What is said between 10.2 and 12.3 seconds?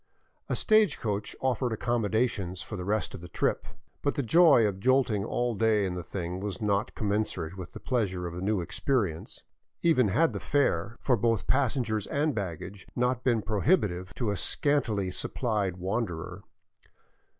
the fare for both passengers